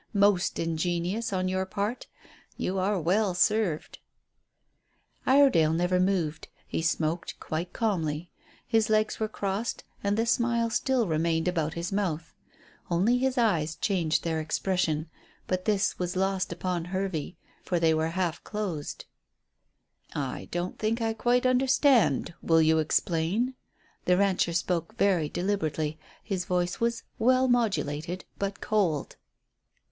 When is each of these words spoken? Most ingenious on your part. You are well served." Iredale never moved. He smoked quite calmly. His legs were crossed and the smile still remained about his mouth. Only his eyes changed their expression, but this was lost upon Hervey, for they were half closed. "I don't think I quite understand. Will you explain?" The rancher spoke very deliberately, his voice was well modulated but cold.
Most 0.15 0.57
ingenious 0.57 1.31
on 1.31 1.47
your 1.47 1.67
part. 1.67 2.07
You 2.57 2.79
are 2.79 2.99
well 2.99 3.35
served." 3.35 3.99
Iredale 5.27 5.73
never 5.73 5.99
moved. 5.99 6.47
He 6.65 6.81
smoked 6.81 7.39
quite 7.39 7.71
calmly. 7.71 8.31
His 8.65 8.89
legs 8.89 9.19
were 9.19 9.27
crossed 9.27 9.83
and 10.03 10.17
the 10.17 10.25
smile 10.25 10.71
still 10.71 11.07
remained 11.07 11.47
about 11.47 11.75
his 11.75 11.91
mouth. 11.91 12.33
Only 12.89 13.19
his 13.19 13.37
eyes 13.37 13.75
changed 13.75 14.23
their 14.23 14.39
expression, 14.39 15.07
but 15.45 15.65
this 15.65 15.99
was 15.99 16.15
lost 16.15 16.51
upon 16.51 16.85
Hervey, 16.85 17.37
for 17.61 17.79
they 17.79 17.93
were 17.93 18.07
half 18.17 18.43
closed. 18.43 19.05
"I 20.15 20.47
don't 20.49 20.79
think 20.79 20.99
I 20.99 21.13
quite 21.13 21.45
understand. 21.45 22.33
Will 22.41 22.63
you 22.63 22.79
explain?" 22.79 23.53
The 24.05 24.17
rancher 24.17 24.53
spoke 24.53 24.97
very 24.97 25.29
deliberately, 25.29 25.99
his 26.23 26.45
voice 26.45 26.79
was 26.79 27.03
well 27.19 27.47
modulated 27.47 28.25
but 28.39 28.61
cold. 28.61 29.17